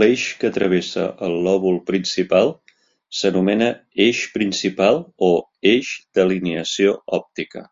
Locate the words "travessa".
0.56-1.04